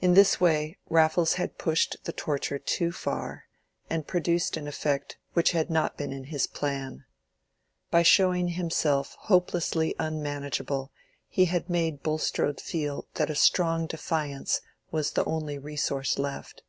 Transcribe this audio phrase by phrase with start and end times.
[0.00, 3.44] In this way Raffles had pushed the torture too far,
[3.90, 7.04] and produced an effect which had not been in his plan.
[7.90, 10.92] By showing himself hopelessly unmanageable
[11.28, 16.62] he had made Bulstrode feel that a strong defiance was the only resource left.